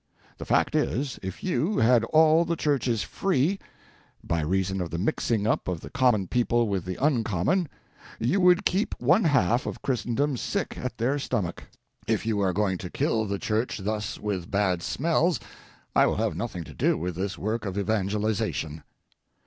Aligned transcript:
The 0.39 0.45
fact 0.45 0.73
is, 0.73 1.19
if 1.21 1.43
you 1.43 1.77
had 1.77 2.03
all 2.05 2.43
the 2.43 2.55
churches 2.55 3.03
free, 3.03 3.59
by 4.23 4.41
reason 4.41 4.81
of 4.81 4.89
the 4.89 4.97
mixing 4.97 5.45
up 5.45 5.67
of 5.67 5.81
the 5.81 5.91
common 5.91 6.25
people 6.27 6.67
with 6.67 6.85
the 6.85 6.95
uncommon, 6.95 7.69
you 8.19 8.41
would 8.41 8.65
keep 8.65 8.99
one 8.99 9.25
half 9.25 9.67
of 9.67 9.83
Christendom 9.83 10.37
sick 10.37 10.75
at 10.75 10.97
their 10.97 11.19
stomach. 11.19 11.65
If 12.07 12.25
you 12.25 12.39
are 12.39 12.51
going 12.51 12.79
to 12.79 12.89
kill 12.89 13.25
the 13.27 13.37
church 13.37 13.77
thus 13.77 14.19
with 14.19 14.49
bad 14.49 14.81
smells, 14.81 15.39
I 15.95 16.07
will 16.07 16.15
have 16.17 16.35
nothing 16.35 16.63
to 16.63 16.73
do 16.73 16.97
with 16.97 17.15
this 17.15 17.37
work 17.37 17.63
of 17.67 17.77
evangelization. 17.77 18.81